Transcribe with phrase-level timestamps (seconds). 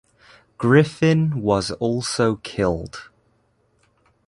[0.57, 3.11] Griffin was also killed.